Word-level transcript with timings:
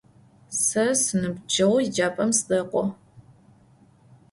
Se 0.61 0.85
sinıbceğu 1.01 1.77
yêcap'em 1.83 2.31
sıdek'o. 2.37 2.83